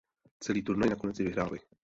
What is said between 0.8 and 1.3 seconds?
nakonec i